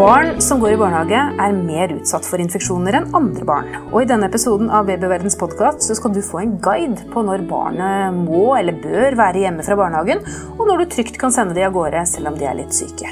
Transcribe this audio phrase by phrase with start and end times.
[0.00, 3.66] Barn som går i barnehage, er mer utsatt for infeksjoner enn andre barn.
[3.90, 8.14] Og I denne episoden av Babyverdens podkast skal du få en guide på når barnet
[8.16, 10.24] må eller bør være hjemme fra barnehagen,
[10.56, 13.08] og når du trygt kan sende de av gårde selv om de er litt syke.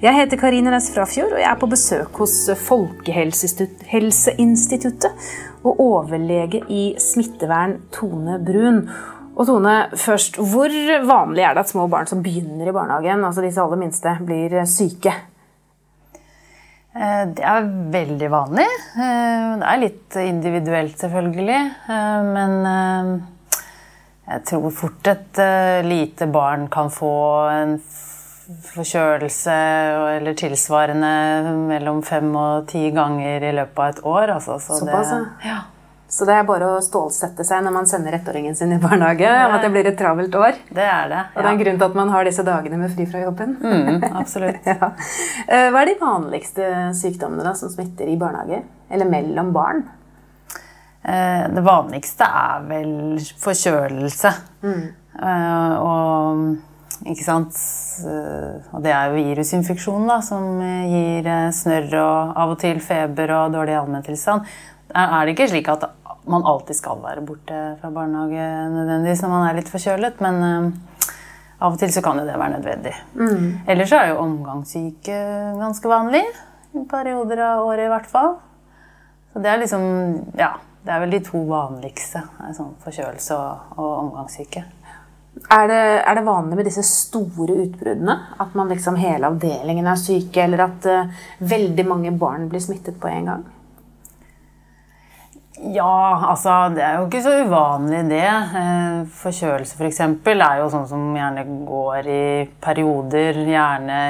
[0.00, 5.12] Jeg heter Karine Næss Frafjord, og jeg er på besøk hos Folkehelseinstituttet
[5.68, 8.88] og overlege i smittevern Tone Brun.
[9.36, 10.72] Og Tone, først, Hvor
[11.12, 14.64] vanlig er det at små barn som begynner i barnehagen, altså disse aller minste, blir
[14.64, 15.35] syke?
[16.96, 18.66] Eh, det er veldig vanlig.
[18.96, 21.60] Eh, det er litt individuelt, selvfølgelig.
[21.92, 22.56] Eh, men
[24.26, 25.42] jeg tror fort et
[25.86, 27.12] lite barn kan få
[27.52, 27.76] en
[28.66, 29.54] forkjølelse
[30.16, 31.12] eller tilsvarende
[31.66, 34.34] mellom fem og ti ganger i løpet av et år.
[34.38, 35.14] Altså, så Såpass,
[35.46, 35.60] ja.
[36.08, 39.54] Så det er bare å stålsette seg når man sender ettåringen sin i barnehage om
[39.56, 40.60] at det blir et travelt år.
[40.70, 41.18] Det er det.
[41.18, 41.32] Ja.
[41.32, 43.56] Og det er en grunn til at man har disse dagene med fri fra jobben.
[43.58, 44.68] Mm, absolutt.
[44.70, 44.92] ja.
[45.48, 46.68] Eh, hva er de vanligste
[47.00, 48.62] sykdommene da, som smitter i barnehage?
[48.86, 49.82] Eller mellom barn?
[51.02, 52.94] Eh, det vanligste er vel
[53.42, 54.32] forkjølelse.
[54.62, 54.86] Mm.
[55.26, 57.58] Eh, og ikke sant
[58.06, 63.52] Og det er jo virusinfeksjon da, som gir snørr og av og til feber og
[63.52, 64.48] dårlig allmenntilstand
[64.94, 65.88] er det ikke slik at
[66.26, 71.12] man alltid skal være borte fra barnehage nødvendigvis når man er litt forkjølet, men uh,
[71.62, 72.92] av og til så kan jo det være nødvendig.
[73.14, 73.46] Mm.
[73.72, 75.18] Ellers er jo omgangssyke
[75.60, 76.22] ganske vanlig.
[76.76, 78.34] I perioder av året i hvert fall.
[79.32, 79.84] Så det er liksom
[80.36, 82.22] Ja, det er vel de to vanligste.
[82.56, 84.66] Sånn forkjølelse og, og omgangssyke.
[85.52, 88.14] Er det, er det, vanlig med disse store utbruddene?
[88.40, 92.96] At man liksom hele avdelingen er syke, eller at uh, veldig mange barn blir smittet
[93.00, 93.44] på en gang?
[95.56, 98.26] Ja, altså det er jo ikke så uvanlig det.
[98.26, 100.02] Eh, forkjølelse f.eks.
[100.24, 102.26] For er jo sånn som gjerne går i
[102.62, 104.00] perioder, gjerne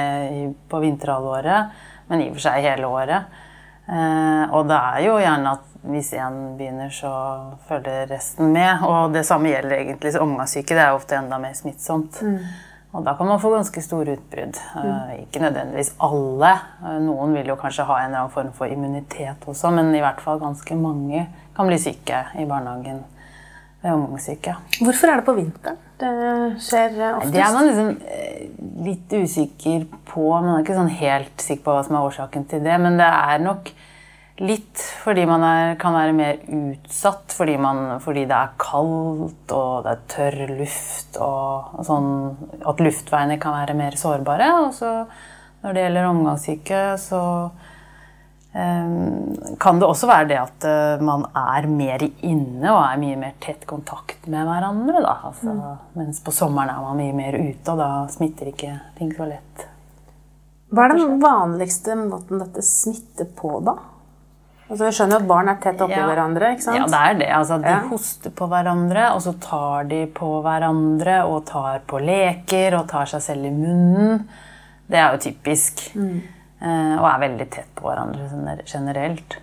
[0.67, 1.79] på vinterhalvåret,
[2.11, 3.39] men i og for seg hele året.
[3.87, 7.11] Eh, og det er jo gjerne at hvis én begynner, så
[7.69, 8.83] følger resten med.
[8.83, 10.75] Og det samme gjelder egentlig omgangssyke.
[10.75, 12.19] Det er ofte enda mer smittsomt.
[12.21, 12.41] Mm.
[12.95, 14.55] Og da kan man få ganske store utbrudd.
[14.75, 15.25] Mm.
[15.25, 16.53] Ikke nødvendigvis alle.
[16.85, 20.01] Eh, noen vil jo kanskje ha en eller annen form for immunitet også, men i
[20.03, 21.27] hvert fall ganske mange
[21.57, 23.03] kan bli syke i barnehagen
[23.83, 24.55] ved omgangssyke.
[24.79, 26.11] Hvorfor er det på vinteren det
[26.61, 27.33] skjer oftest?
[27.33, 28.47] Det er man liksom eh,
[28.85, 30.29] litt usikker på.
[30.31, 32.79] Man er ikke sånn helt sikker på hva som er årsaken til det.
[32.81, 33.71] Men det er nok
[34.37, 39.87] Litt fordi man er, kan være mer utsatt fordi, man, fordi, det er kaldt og
[39.87, 41.17] det er tørr luft.
[41.17, 42.11] Og, og sånn,
[42.61, 44.51] at luftveiene kan være mer sårbare.
[44.67, 44.91] Og så
[45.63, 47.21] når det gjelder omgangssyke, så
[48.53, 48.93] eh,
[49.59, 53.33] kan det også være det at uh, man er mer inne og er mye mer
[53.43, 55.01] tett kontakt med hverandre.
[55.01, 55.97] Altså, mm.
[55.97, 59.67] Mens på sommeren er man mye mer ute, og da smitter ikke ting så lett.
[60.69, 63.79] Hva er den vanligste måten dette smitter på, da?
[64.67, 66.05] Altså, jeg skjønner at barn er tett oppi ja.
[66.09, 66.51] hverandre.
[66.55, 66.79] ikke sant?
[66.81, 67.27] Ja, det er det.
[67.37, 67.83] Altså, de ja.
[67.87, 73.07] hoster på hverandre, og så tar de på hverandre og tar på leker og tar
[73.13, 74.25] seg selv i munnen.
[74.87, 75.85] Det er jo typisk.
[75.95, 76.17] Mm.
[76.57, 79.37] Eh, og er veldig tett på hverandre generelt.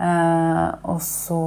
[0.00, 1.42] Eh, og så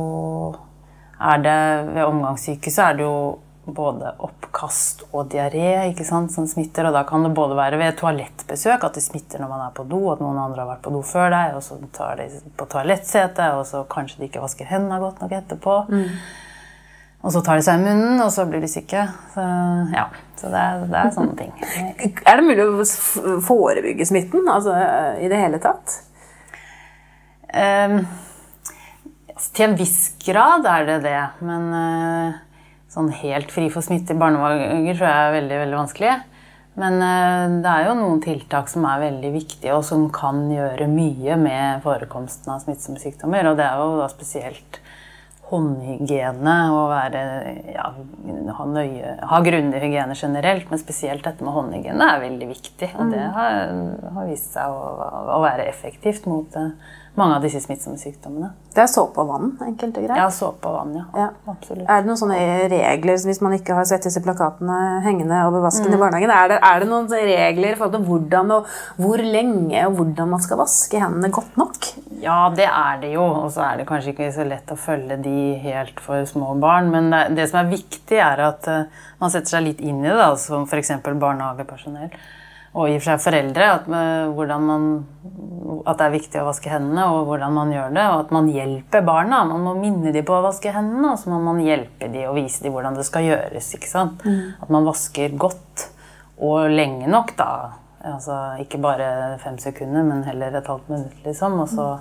[1.15, 1.59] er det
[1.95, 3.17] ved omgangssyke så er det jo
[3.65, 6.87] både oppkast og diaré som smitter.
[6.87, 9.85] Og da kan det både være ved toalettbesøk, at det smitter når man er på
[9.89, 12.67] do, at noen andre har vært på do før deg, og så tar de på
[12.71, 15.77] toalettsetet, og så kanskje de ikke vasker hendene godt nok etterpå.
[15.89, 16.11] Mm.
[17.25, 19.07] Og så tar de seg i munnen, og så blir de syke.
[19.33, 19.45] Så,
[19.95, 20.05] ja,
[20.37, 21.55] så det, er, det er sånne ting.
[22.29, 24.75] Er det mulig å forebygge smitten altså,
[25.17, 25.97] i det hele tatt?
[27.55, 28.03] Um,
[29.55, 32.44] til en viss grad er det det, men uh,
[32.95, 36.15] sånn helt fri for smitte i barnehager tror jeg er veldig, veldig vanskelig.
[36.79, 40.89] Men uh, det er jo noen tiltak som er veldig viktige, og som kan gjøre
[40.91, 43.47] mye med forekomsten av smittsomme sykdommer.
[43.51, 44.81] Og det er jo da spesielt
[45.45, 47.21] håndhygiene og være,
[47.75, 47.85] ja,
[48.57, 50.67] ha, nøye, ha grundig hygiene generelt.
[50.71, 52.91] Men spesielt dette med håndhygiene er veldig viktig.
[52.97, 53.35] Og det mm.
[53.37, 53.59] har,
[54.17, 56.73] har vist seg å, å, være effektivt mot uh,
[57.15, 58.49] mange av disse smittsomme sykdommene.
[58.75, 60.17] Det er såpe og vann, enkelt og greit?
[60.19, 61.03] Ja, såpe og vann, ja.
[61.15, 61.27] ja.
[61.47, 61.85] Absolutt.
[61.87, 62.39] Er det noen sånne
[62.71, 65.95] regler, hvis man ikke har sett disse plakatene hengende over vasken mm.
[65.95, 68.69] i barnehagen, er det, er det, noen regler i forhold til hvordan og
[68.99, 71.91] hvor lenge og hvordan man skal vaske hendene godt nok?
[72.19, 73.25] Ja, det er det jo.
[73.45, 76.91] Og så er det kanskje ikke så lett å følge de helt for små barn.
[76.91, 80.09] Men det, det som er viktig, er at uh, man setter seg litt inn i
[80.09, 80.97] det, da, som f.eks.
[81.05, 82.11] barnehagepersonell
[82.75, 84.87] og i og for seg foreldre, at, man,
[85.85, 88.03] at, det er viktig å vaske hendene, og hvordan man gjør det.
[88.11, 89.45] Og at man hjelper barna.
[89.47, 92.35] Man må minne dem på å vaske hendene, og så må man hjelpe dem og
[92.35, 93.71] vise dem hvordan det skal gjøres.
[93.95, 94.37] Mm.
[94.59, 95.87] At man vasker godt
[96.43, 97.49] og lenge nok, da.
[98.05, 99.09] Altså ikke bare
[99.41, 101.55] fem sekunder, men heller et halvt minutt, liksom.
[101.63, 101.93] Og så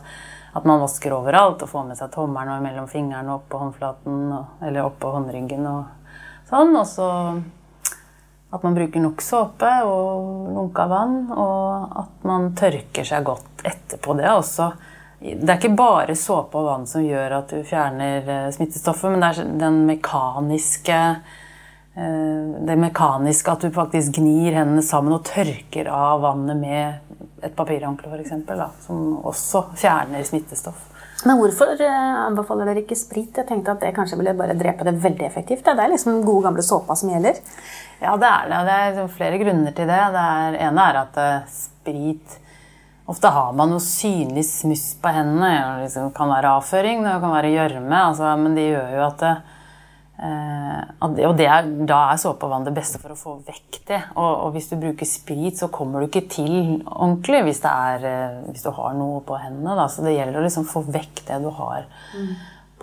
[0.54, 4.18] at man vasker overalt og får med seg tommelen og mellom fingrene og oppå håndflaten
[4.62, 6.10] eller oppå håndryggen og
[6.50, 6.74] sånn.
[6.78, 7.08] Og så
[8.54, 14.14] at man bruker nok såpe og lunka vann, og at man tørker seg godt etterpå
[14.20, 14.68] det også.
[15.24, 19.24] Det er ikke bare såpe og vann som gjør at du fjerner eh, smittestoffet, men
[19.24, 21.00] det er den mekaniske
[21.96, 27.56] eh, det mekaniske at du faktisk gnir hendene sammen og tørker av vannet med et
[27.56, 28.34] papirhåndkle f.eks.,
[28.86, 30.90] som også fjerner smittestoff.
[31.24, 33.32] Men hvorfor eh, anbefaler dere ikke sprit?
[33.38, 35.64] Jeg tenkte at det kanskje ville bare drepe det veldig effektivt.
[35.64, 37.40] Det er liksom gode, gamle såpa som gjelder.
[38.02, 38.58] Ja, det er det.
[38.68, 40.00] Det er flere grunner til det.
[40.14, 42.40] Det er, ene er at uh, sprit
[43.04, 45.50] Ofte har man noe synlig smuss på hendene.
[45.52, 47.98] Det liksom, kan være avføring, det kan være gjørme.
[47.98, 49.53] Altså, men det gjør jo at det, uh,
[50.14, 54.00] og det er, da er såpevann det beste for å få vekk det.
[54.14, 56.54] Og, og, hvis du bruker sprit, så kommer du ikke til
[56.86, 59.74] ordentlig hvis, er, uh, hvis du har noe på hendene.
[59.74, 59.88] Da.
[59.90, 61.88] Så det gjelder å liksom få vekk det du har.
[62.14, 62.34] Mm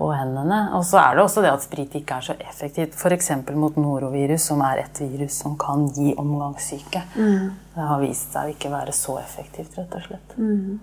[0.01, 0.61] på hendene.
[0.77, 2.95] Og så er det også det at sprit ikke er så effektivt.
[2.97, 3.31] F.eks.
[3.53, 7.03] mot norovirus, som er et virus som kan gi omgangssyke.
[7.15, 7.51] Mm.
[7.75, 10.37] Det har vist seg å ikke være så effektivt, rett og slett.
[10.37, 10.79] Mm.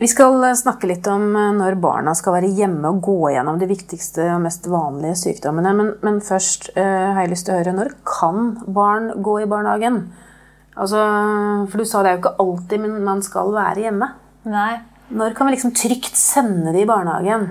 [0.00, 3.58] Vi skal eh, snakke litt om eh, når barna skal være hjemme og gå gjennom
[3.60, 5.74] de viktigste og mest vanlige sykdommene.
[5.76, 9.48] Men, men først uh, har jeg lyst til å høre når kan barn gå i
[9.50, 10.00] barnehagen?
[10.80, 11.02] Altså,
[11.68, 14.08] for du sa det er jo ikke alltid man skal være hjemme.
[14.48, 14.72] Nei.
[15.20, 17.50] Når kan vi liksom trygt sende de i barnehagen?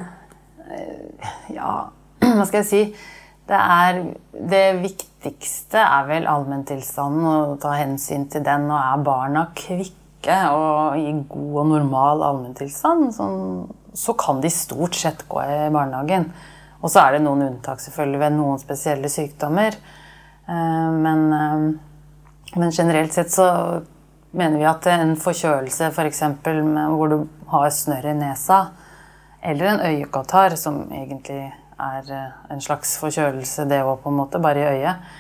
[1.54, 1.75] Ja,
[2.25, 2.81] hva skal jeg si
[3.50, 8.72] Det er Det viktigste er vel allmenntilstanden, og ta hensyn til den.
[8.74, 13.13] Og er barna kvikke og i god og normal allmenntilstand,
[13.95, 16.27] så kan de stort sett gå i barnehagen.
[16.80, 19.75] Og så er det noen unntak selvfølgelig ved noen spesielle sykdommer.
[20.48, 23.48] Eh, men, eh, men generelt sett så
[24.31, 26.24] mener vi at en forkjølelse f.eks.
[26.44, 26.62] For
[26.95, 27.18] hvor du
[27.51, 28.62] har snørr i nesa,
[29.44, 31.42] eller en øyekatarr, som egentlig
[31.80, 35.12] er eh, en slags forkjølelse, det òg, på en måte, bare i øyet.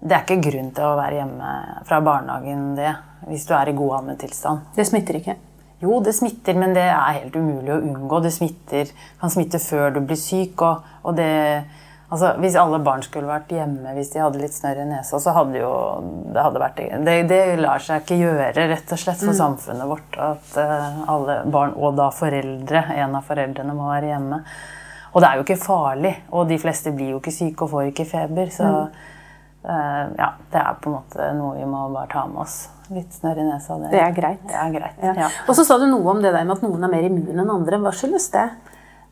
[0.00, 1.52] Det er ikke grunn til å være hjemme
[1.88, 2.94] fra barnehagen det,
[3.26, 4.70] hvis du er i god allmenntilstand.
[4.76, 5.34] Det smitter ikke?
[5.82, 8.22] Jo, det smitter, men det er helt umulig å unngå.
[8.22, 8.90] Det smitter,
[9.20, 10.62] kan smitte før du blir syk.
[10.62, 11.28] og, og det
[12.08, 15.34] Altså, Hvis alle barn skulle vært hjemme hvis de hadde litt snørr i nesa, så
[15.36, 15.72] hadde jo
[16.32, 19.36] det hadde vært det, det lar seg ikke gjøre rett og slett for mm.
[19.36, 24.40] samfunnet vårt at uh, alle barn, og da foreldre, en av foreldrene må være hjemme.
[25.12, 27.90] Og det er jo ikke farlig, og de fleste blir jo ikke syke og får
[27.90, 28.56] ikke feber.
[28.56, 28.96] Så mm.
[29.68, 32.58] Uh, ja, det er på en måte noe vi må bare ta med oss.
[32.92, 33.76] Litt snørr i nesa.
[33.82, 34.44] Det, det er greit.
[34.48, 35.12] Det er greit ja.
[35.26, 35.28] Ja.
[35.46, 37.52] Og så sa du noe om det der med at noen er mer immune enn
[37.52, 37.80] andre.
[37.84, 38.46] Hva skyldes det?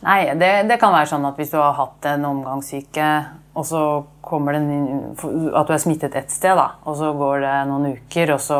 [0.04, 3.08] Nei, det, det, kan være sånn at hvis du har hatt en omgangssyke,
[3.56, 3.80] og så
[4.26, 4.60] kommer det
[5.56, 8.58] at du er smittet ett sted, da, og så går det noen uker, og så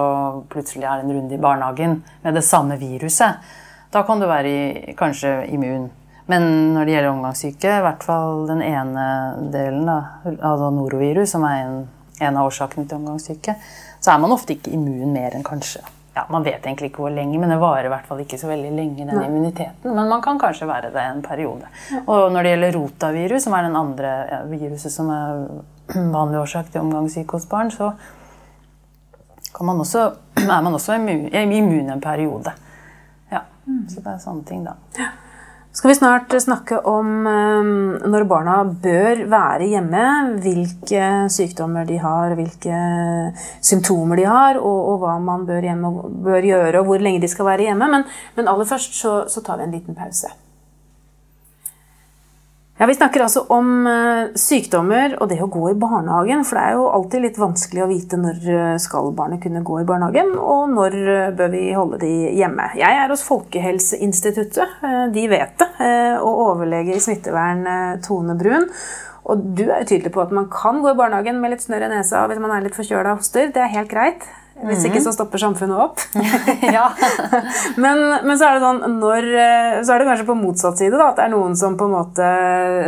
[0.52, 3.44] plutselig er det en runde i barnehagen med det samme viruset,
[3.92, 5.90] da kan du være i, kanskje immun.
[6.26, 9.02] Men når det gjelder omgangssyke, i hvert fall den ene
[9.52, 9.98] delen, da,
[10.34, 11.76] altså norovirus, som er en,
[12.18, 13.54] en av årsakene til omgangssyke,
[14.02, 15.84] så er man ofte ikke immun mer enn kanskje
[16.16, 18.48] ja, Man vet egentlig ikke hvor lenge, men det varer i hvert fall ikke så
[18.48, 19.04] veldig lenge.
[19.04, 19.26] den Nei.
[19.28, 21.68] immuniteten, Men man kan kanskje være det en periode.
[21.92, 22.00] Ja.
[22.06, 25.44] Og når det gjelder rotavirus, som er den andre ja, viruset som er
[26.16, 27.92] vanlig årsak til omgangssyke hos barn, så
[29.60, 30.06] man også,
[30.56, 32.56] er man også immun, immun en periode.
[33.30, 33.84] Ja, mm.
[33.92, 34.78] Så det er sånne ting, da.
[34.96, 35.12] Ja
[35.76, 37.72] skal vi snart snakke om ehm,
[38.08, 40.04] når barna bør være hjemme,
[40.40, 42.78] hvilke sykdommer de har, hvilke
[43.60, 45.92] symptomer de har, og, og hva man bør, hjemme,
[46.24, 47.90] bør, gjøre, og hvor lenge de skal være hjemme.
[47.92, 50.32] Men, men aller først så, så tar vi en liten pause.
[52.78, 56.42] Ja, Vi snakker altså om uh, sykdommer og det å gå i barnehagen.
[56.44, 59.78] For det er jo alltid litt vanskelig å vite når uh, skal barnet kunne gå
[59.80, 62.68] i barnehagen, og når uh, bør vi holde de hjemme.
[62.76, 64.76] Jeg er hos Folkehelseinstituttet,
[65.16, 65.90] de vet det,
[66.20, 67.64] og overlege i smittevern
[68.04, 68.68] Tone Brun.
[69.26, 71.88] Og du er jo tydelig på at man kan gå i barnehagen med litt snørr
[71.88, 73.48] i nesa hvis man er litt forkjøla og hoster.
[73.56, 74.28] Det er helt greit.
[74.56, 76.00] Hvis ikke så stopper samfunnet opp.
[76.76, 76.86] ja.
[77.82, 79.28] men, men, så er det sånn når,
[79.84, 81.94] Så er det kanskje på motsatt side da, at det er noen som på en
[81.96, 82.30] måte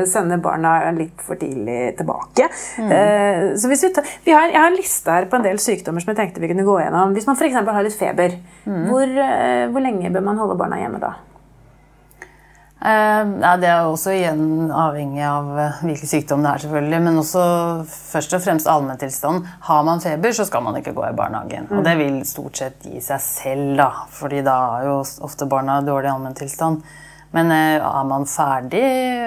[0.08, 2.48] sender barna litt for tidlig tilbake.
[2.80, 2.90] Mm.
[2.90, 5.60] Uh, så hvis vi, tar, vi har, Jeg har en liste her på en del
[5.62, 7.14] sykdommer som jeg tenkte vi kunne gå gjennom.
[7.16, 7.60] Hvis man f.eks.
[7.60, 8.84] har litt feber, mm.
[8.88, 11.16] hvor, uh, hvor lenge bør man holde barna hjemme da?
[12.80, 17.00] Eh, ja, det er også igjen avhengig av eh, hvilken sykdom det er, selvfølgelig.
[17.08, 17.42] Men også
[17.88, 19.48] først og fremst allmenntilstanden.
[19.66, 21.66] Har man feber, så skal man ikke gå i barnehagen.
[21.66, 21.80] Mm.
[21.80, 23.90] Og det vil stort sett gi seg selv, da.
[24.14, 26.86] fordi da har jo ofte barna dårlig allmenntilstand.
[27.30, 28.80] Men eh, er man ferdig,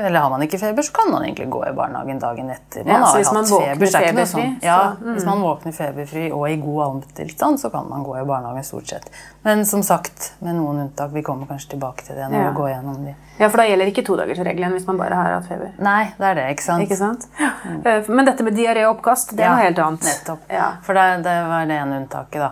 [0.08, 2.82] eller har man ikke feber, så kan man egentlig gå i barnehagen dagen etter.
[2.88, 5.12] Man Ja, har hvis man feber, er feberfri, sånn- Ja, mm.
[5.14, 8.88] hvis man våkner feberfri og i god almtilstand, så kan man gå i barnehagen stort
[8.90, 9.06] sett.
[9.46, 11.12] Men som sagt, med noen unntak.
[11.14, 12.50] Vi kommer kanskje tilbake til det når Ja.
[12.50, 13.16] vi går gjennom de.
[13.40, 15.72] Ja, For da gjelder ikke todagersregelen hvis man bare har hatt feber.
[15.80, 16.84] Nei, det er det, ikke sant?
[16.84, 17.28] Ikke sant?
[17.40, 18.02] Ja.
[18.08, 20.02] Men dette med diaré og oppkast, det er noe helt annet.
[20.10, 20.40] Nettopp.
[20.50, 20.72] Ja.
[20.82, 22.52] For det, det var det ene unntaket, da.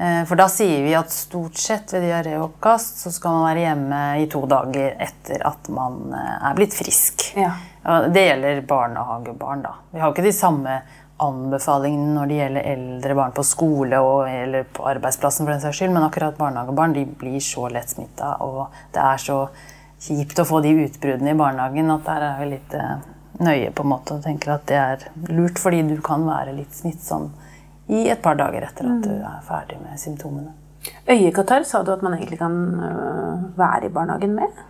[0.00, 4.00] Eh, For da sier vi at stort sett ved diaréoppkast så skal man være hjemme
[4.22, 7.26] i to dager etter at man eh, er blitt frisk.
[7.36, 7.52] Ja.
[8.12, 9.74] Det gjelder barnehagebarn, da.
[9.92, 10.80] Vi har ikke de samme
[11.20, 15.80] anbefalingene når det gjelder eldre barn på skole og, eller på arbeidsplassen, for den saks
[15.80, 19.38] skyld, men akkurat barnehagebarn de blir så lett smitta, og det er så
[20.00, 23.02] kjipt å få de utbruddene i barnehagen at der er vi litt eh,
[23.40, 26.76] nøye på en måte og tenker at det er lurt, fordi du kan være litt
[26.76, 27.30] smittsom
[27.90, 30.54] i et par dager etter at du er ferdig med symptomene.
[31.10, 34.60] Øyekatarr sa du at man egentlig kan øh, være i barnehagen med?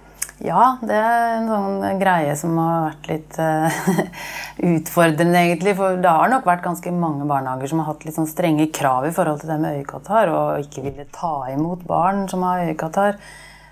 [0.40, 3.80] Ja, det er en sånn greie som har vært litt uh,
[4.72, 5.74] utfordrende, egentlig.
[5.76, 9.04] For det har nok vært ganske mange barnehager som har hatt litt sånn strenge krav
[9.04, 13.20] i forhold til det med øyekatarr, og ikke ville ta imot barn som har øyekatarr.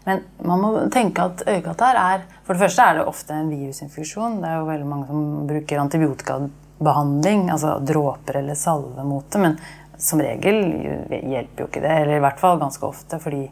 [0.04, 4.38] Men man må tenke at øyekatarr er For det første er det ofte en virusinfeksjon.
[4.44, 5.80] Det er jo veldig mange som bruker
[6.78, 9.38] antibiotikabehandling, altså dråper eller salve mot det.
[9.38, 9.58] Men
[9.98, 10.64] som regel
[11.10, 13.50] hjelper jo ikke det, eller i hvert fall ganske ofte, fordi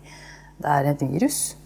[0.58, 1.56] det er et virus.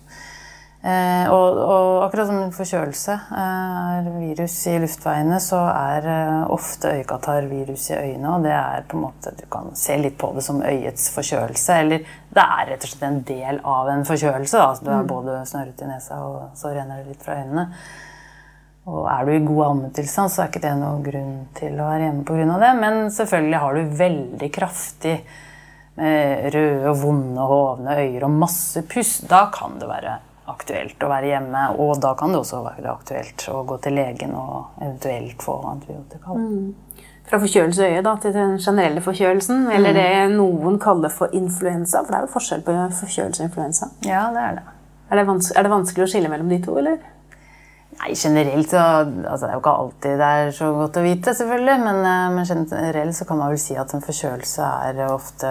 [0.80, 6.52] Eh, og, og akkurat som en forkjølelse eh, er virus i luftveiene, så er eh,
[6.54, 8.32] ofte øyekatarr virus i øynene.
[8.32, 11.80] Og det er på en måte, du kan se litt på det som øyets forkjølelse.
[11.84, 14.56] Eller det er rett og slett en del av en forkjølelse.
[14.56, 14.70] Da.
[14.70, 17.68] Altså, du er både snørret i nesa, og så renner det litt fra øynene.
[18.90, 22.08] Og er du i god allmenntilstand, så er ikke det noen grunn til å være
[22.08, 22.56] hjemme pga.
[22.64, 22.72] det.
[22.80, 25.14] Men selvfølgelig har du veldig kraftig
[26.00, 29.28] med røde og vonde hovne øyne og masse pust.
[29.30, 30.16] Da kan det være
[30.50, 34.34] aktuelt å være hjemme, og da kan det også være aktuelt å gå til legen
[34.34, 36.34] og eventuelt få antibiotika.
[37.30, 42.02] Fra forkjølelse i øyet da, til den generelle forkjølelsen, eller det noen kaller for influensa.
[42.02, 43.90] For det er jo forskjell på forkjølelse og influensa.
[44.08, 44.66] Ja, det er det.
[45.10, 46.98] Er det, er det vanskelig å skille mellom de to, eller?
[48.00, 51.34] Nei, generelt så altså Det er jo ikke alltid det er så godt å vite,
[51.36, 51.76] selvfølgelig.
[51.84, 55.50] Men, eh, men generelt så kan man vel si at en forkjølelse er ofte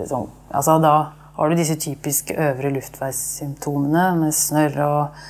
[0.00, 0.94] liksom Altså da
[1.36, 5.20] har du disse typiske øvre luftveissymptomene med snørr og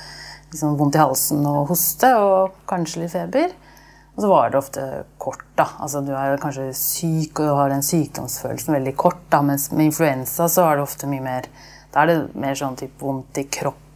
[0.49, 3.51] liksom vondt i halsen og hoste og kanskje litt feber.
[4.15, 4.85] Og så varer det ofte
[5.21, 5.45] kort.
[5.55, 5.67] da.
[5.77, 9.21] Altså Du er kanskje syk og har den sykdomsfølelsen veldig kort.
[9.29, 11.51] da, Mens med influensa så er det ofte mye mer
[11.93, 13.88] Da er det mer sånn type vondt i kroppen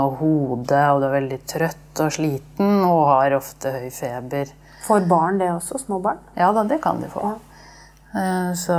[0.00, 4.52] og hodet, og du er veldig trøtt og sliten og har ofte høy feber.
[4.86, 5.78] Får barn det også?
[5.84, 6.18] Små barn?
[6.36, 7.22] Ja da, det kan de få.
[7.32, 8.52] Ja.
[8.58, 8.76] Så,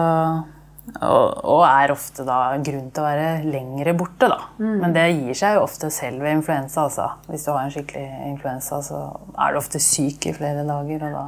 [1.00, 4.40] og, og er ofte da grunn til å være lengre borte, da.
[4.60, 6.84] Men det gir seg jo ofte selv ved influensa.
[6.86, 7.08] altså.
[7.32, 11.08] Hvis du har en skikkelig influensa, så er du ofte syk i flere dager.
[11.08, 11.24] og da...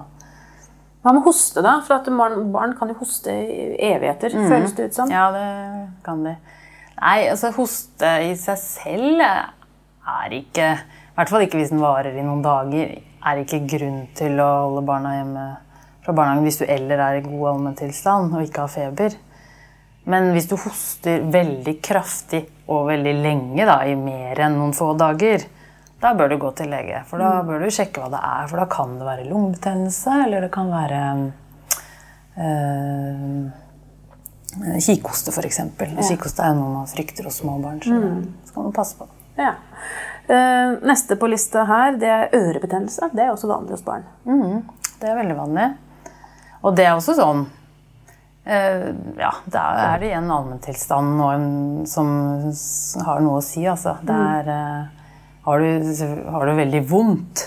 [1.05, 1.79] Hva med hoste, da?
[1.85, 5.11] For at barn, barn kan jo hoste i evigheter, føles det ut som.
[5.13, 5.47] Ja, det
[6.05, 6.35] kan de.
[6.95, 9.23] Nei, altså hoste i seg selv
[10.05, 12.97] er ikke I hvert fall ikke hvis den varer i noen dager.
[13.25, 15.45] Er ikke grunn til å holde barna hjemme
[16.05, 19.15] fra barnehagen hvis du eller er i god allmenntilstand og ikke har feber.
[20.05, 24.91] Men hvis du hoster veldig kraftig og veldig lenge, da, i mer enn noen få
[24.99, 25.47] dager,
[26.01, 27.01] da bør du gå til lege.
[27.09, 28.45] For da bør du sjekke hva det er.
[28.51, 31.01] For da kan det være lungebetennelse, eller det kan være
[32.45, 33.47] øh,
[34.85, 35.61] kikhoste, f.eks.
[35.63, 36.05] Ja.
[36.05, 37.81] Kikhoste er noe man frykter hos små barn.
[37.81, 39.09] Så det skal man passe på.
[39.39, 39.55] Ja.
[40.25, 43.11] Eh, neste på lista her, det er ørebetennelse.
[43.13, 44.03] Det er også vanlig hos barn.
[44.99, 45.67] Det er veldig vanlig.
[46.65, 47.43] Og det er også sånn
[48.45, 48.87] eh,
[49.19, 52.07] Ja, da er det igjen allmenntilstanden og en- som
[53.05, 53.97] har noe å si, altså.
[54.01, 54.85] Det er eh,
[55.45, 57.43] har, du, har du veldig vondt,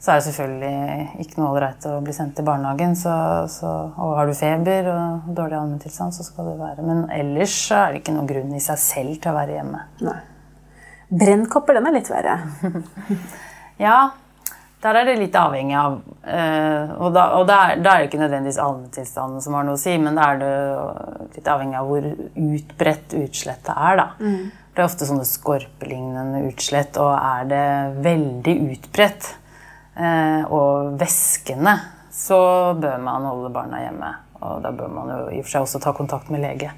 [0.00, 2.94] så er det selvfølgelig ikke noe ålreit å bli sendt til barnehagen.
[2.96, 3.12] Så,
[3.52, 7.74] så, og har du feber og dårlig allmenntilstand, så skal det være Men ellers så
[7.82, 9.82] er det ikke noen grunn i seg selv til å være hjemme.
[10.06, 10.16] Nei.
[11.08, 12.38] Brennkopper, den er litt verre.
[13.76, 14.12] Ja,
[14.80, 18.20] der er det litt avhengig av eh, Og, da, og da, er, er det ikke
[18.22, 20.52] nødvendigvis allmenntilstanden som har noe å si, men da er det
[21.36, 24.00] litt avhengig av hvor utbredt utslettet er.
[24.00, 24.06] da.
[24.76, 27.66] Det er ofte sånne skorpelignende utslett, og er det
[28.04, 29.28] veldig utbredt
[29.96, 31.78] eh, og væskende,
[32.12, 32.40] så
[32.80, 34.12] bør man holde barna hjemme.
[34.44, 36.72] Og da bør man jo i og for seg også ta kontakt med lege.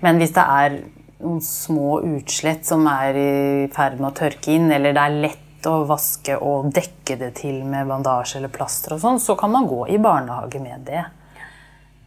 [0.00, 0.78] Men hvis det er
[1.22, 3.32] noen små utslett som er i
[3.72, 7.62] ferd med å tørke inn, eller det er lett å vaske og dekke det til
[7.66, 11.04] med bandasje eller plaster, og sånn, så kan man gå i barnehage med det.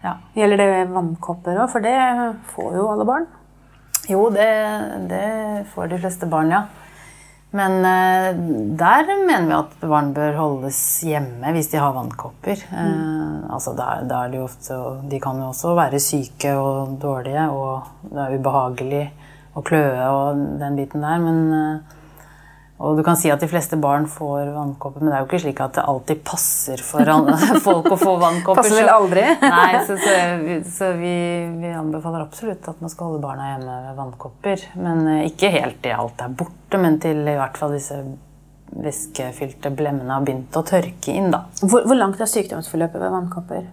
[0.04, 0.18] Ja.
[0.38, 1.70] Gjelder det vannkopper òg?
[1.72, 1.96] For det
[2.54, 3.30] får jo alle barn.
[4.12, 4.50] Jo, det,
[5.10, 6.66] det får de fleste barn, ja.
[7.56, 8.30] Men eh,
[8.76, 12.64] der mener vi at barn bør holdes hjemme hvis de har vannkopper.
[12.68, 14.80] Eh, altså der, der er de ofte
[15.12, 19.06] De kan jo også være syke og dårlige, og det er ubehagelig
[19.56, 22.02] å kløe og den biten der, men eh,
[22.76, 25.40] og du kan si at de fleste barn får vannkopper, men det er jo ikke
[25.46, 27.08] slik at det alltid passer for
[27.68, 28.60] folk å få vannkopper.
[28.60, 29.24] Passer vel aldri.
[29.56, 30.18] Nei, så, så,
[30.76, 31.14] så vi,
[31.62, 34.68] vi anbefaler absolutt at man skal holde barna hjemme ved vannkopper.
[34.76, 38.02] Men eh, ikke helt til alt er borte, men til i hvert fall disse
[38.76, 41.32] væskefylte blemmene har begynt å tørke inn.
[41.32, 41.46] da.
[41.64, 43.64] Hvor, hvor langt er sykdomsforløpet ved vannkopper?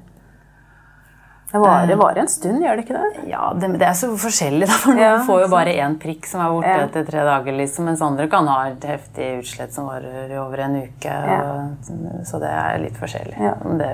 [1.53, 3.25] Det varer, varer en stund, gjør det ikke det?
[3.29, 4.67] Ja, det, det er så forskjellig.
[4.71, 6.85] da, for Noen Ja, får jo bare én prikk som er borte Ja.
[6.87, 10.63] etter tre dager, liksom, mens andre kan ha et heftig utslett som varer i over
[10.65, 11.19] en uke.
[11.35, 11.91] Og,
[12.25, 13.37] så det er litt forskjellig.
[13.37, 13.53] Ja.
[13.67, 13.91] Men Det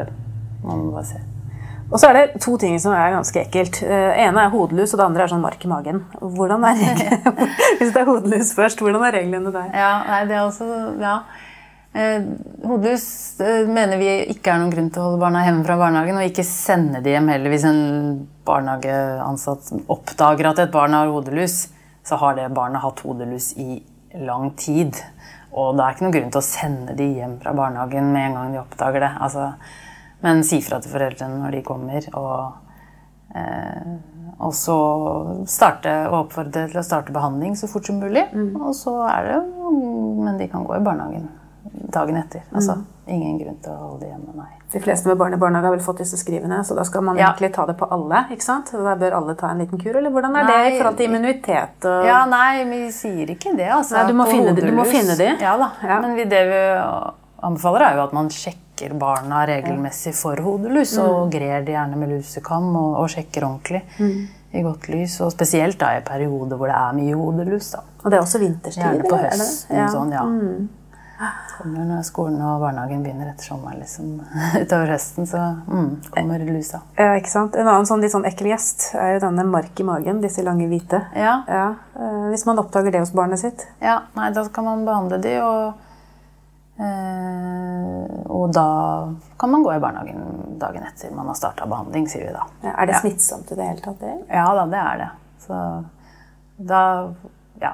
[0.63, 1.19] må man bare se.
[1.91, 3.79] Og så er det to ting som er ganske ekkelt.
[3.81, 6.03] Det ene er hodelus, og det andre er sånn mark i magen.
[6.21, 7.47] Hvordan er reglene?
[7.81, 9.71] Hvis det er hodelus først, hvordan er reglene der?
[9.75, 10.69] Ja, nei, det er også
[11.01, 11.19] Ja.
[11.97, 12.23] Eh,
[12.69, 13.07] hodelus
[13.41, 16.29] eh, mener vi ikke er noen grunn til å holde barna hjemme fra barnehagen, og
[16.29, 17.81] ikke sende de hjem heller hvis en
[18.49, 21.67] barnehageansatt oppdager at et barn har hodelus,
[22.07, 23.81] så har det barnet hatt hodelus i
[24.21, 25.01] lang tid.
[25.57, 28.39] Og det er ikke noen grunn til å sende de hjem fra barnehagen med en
[28.39, 29.13] gang de oppdager det.
[29.25, 29.51] Altså,
[30.25, 32.69] men si fra til foreldrene når de kommer, og
[33.35, 33.97] Eh,
[34.39, 34.77] og så
[35.51, 38.25] starte, og oppfordre til å starte behandling så fort som mulig.
[38.57, 39.43] Og så er det
[40.19, 41.29] Men de kan gå i barnehagen
[41.73, 42.43] dagen etter.
[42.55, 44.51] Altså, Ingen grunn til å holde det hjemme, nei.
[44.73, 47.17] De fleste med barn i barnehage har vel fått disse skrivene, så da skal man
[47.17, 47.31] Ja.
[47.33, 48.27] egentlig ta det på alle.
[48.31, 48.71] ikke sant?
[48.71, 51.85] Da bør alle ta en liten kur, eller hvordan er det i forhold til immunitet?
[51.89, 52.05] Og...
[52.05, 53.97] Ja, nei, vi sier ikke det, altså.
[53.97, 55.31] Nei, du må finne du må finne de.
[55.41, 55.71] Ja da.
[55.83, 56.01] Ja.
[56.01, 56.61] Men vi, det vi
[57.49, 61.05] anbefaler, er jo at man sjekker barna regelmessig for hodelus, Mm.
[61.09, 64.29] og grer de gjerne med lusekam og, og sjekker ordentlig Mm.
[64.53, 65.21] i godt lys.
[65.23, 67.71] Og spesielt da i perioder hvor det er mye hodelus.
[67.73, 67.81] da.
[68.05, 68.83] Og det er også vinterstid?
[68.85, 69.77] Gjerne på høsten.
[69.77, 69.87] Ja.
[69.89, 70.23] sånn, ja.
[71.59, 73.81] Kommer når skolen og barnehagen begynner etter sommeren.
[73.83, 74.21] liksom.
[74.63, 76.79] Utover høsten så mm, kommer lusa.
[76.99, 77.57] Ja, ikke sant?
[77.59, 80.69] En annen sånn litt sånn ekkel gjest er jo denne mark i magen, disse lange
[80.71, 81.01] hvite.
[81.19, 81.67] Ja, Ja,
[81.99, 83.67] eh, Hvis man oppdager det hos barnet sitt.
[83.83, 85.75] ja, nei, da kan man behandle de, og,
[86.79, 88.69] eh, og da
[89.41, 92.47] kan man gå i barnehagen dagen etter man har starta behandling, sier vi da.
[92.63, 93.99] Ja, er det smittsomt i det hele tatt?
[94.01, 94.15] det?
[94.31, 95.11] Ja da, det er det.
[95.47, 95.63] Så
[96.59, 96.83] da
[97.61, 97.73] Ja.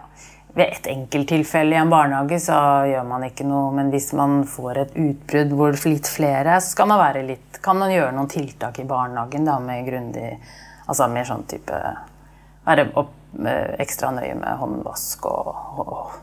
[0.54, 4.78] Ved et enkelttilfelle i en barnehage så gjør man ikke noe, men hvis man får
[4.84, 8.78] et utbrudd hvor litt flere er, så man være litt, kan man gjøre noen tiltak
[8.78, 10.36] i barnehagen da, med grundig
[10.84, 11.78] Altså mer sånn type
[12.64, 15.48] Være opp, eh, ekstra nøye med håndvask og,
[15.80, 16.20] og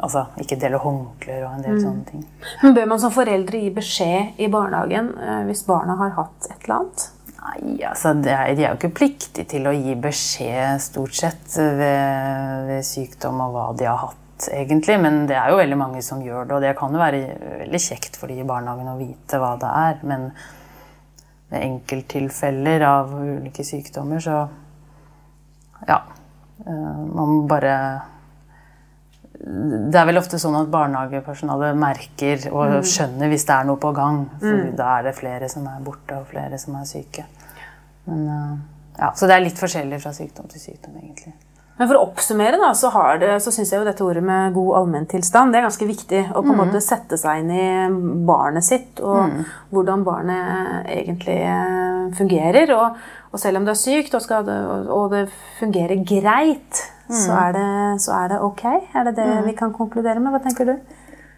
[0.00, 2.22] Altså ikke dele håndklær og en del sånne ting.
[2.62, 6.64] Men Bør man som foreldre gi beskjed i barnehagen eh, hvis barna har hatt et
[6.64, 7.08] eller annet?
[7.48, 12.66] Nei, altså er, De er jo ikke pliktige til å gi beskjed stort sett ved,
[12.68, 14.98] ved sykdom og hva de har hatt, egentlig.
[15.00, 17.22] Men det er jo veldig mange som gjør det, og det kan jo være
[17.64, 20.02] veldig kjekt for de i barnehagen å vite hva det er.
[20.12, 20.28] Men
[21.48, 24.42] ved enkelttilfeller av ulike sykdommer, så
[25.88, 26.02] Ja.
[26.66, 26.72] eh,
[27.14, 27.74] Man må bare
[29.38, 33.92] det er vel ofte sånn at barnehagepersonalet merker og skjønner hvis det er noe på
[33.94, 34.24] gang.
[34.40, 37.22] For da er det flere som er borte, og flere som er syke.
[38.08, 38.56] Men, eh,
[38.98, 41.34] ja, så det er litt forskjellig fra sykdom til sykdom, egentlig.
[41.78, 44.54] Men for å oppsummere da, så, har det, så syns jeg jo dette ordet med
[44.56, 46.22] god allmenntilstand det er ganske viktig.
[46.34, 47.68] Å på en måte sette seg inn i
[48.26, 49.36] barnet sitt og
[49.70, 52.74] hvordan barnet egentlig eh, fungerer.
[52.74, 52.98] Og,
[53.30, 54.58] og selv om det er sykt og, skal det,
[54.90, 55.28] og det
[55.60, 57.68] fungerer greit, så, er det,
[58.02, 58.64] så er det ok?
[58.98, 60.34] Er det det vi kan konkludere med?
[60.34, 60.74] Hva tenker du?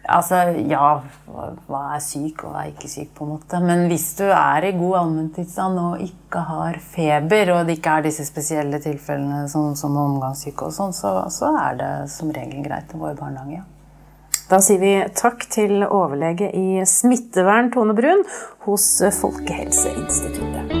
[0.09, 0.35] Altså,
[0.67, 3.59] ja, hva- er syk, og hva er ikke syk, på en måte.
[3.61, 8.07] Men hvis du er i god allmenntilstand og ikke har feber, og det ikke er
[8.09, 12.91] disse spesielle tilfellene som, som omgangssyke og sånn, så, så er det som regel greit
[12.95, 13.61] å gå i barnehage.
[13.61, 13.67] ja.
[14.51, 18.25] Da sier vi takk til overlege i smittevern Tone Brun
[18.65, 18.89] hos
[19.21, 20.80] Folkehelseinstituttet.